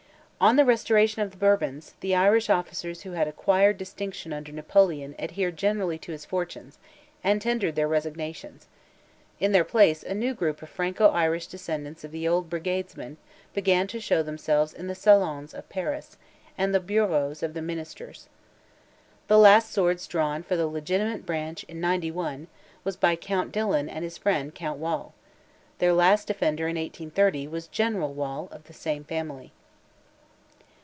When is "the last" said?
19.27-19.71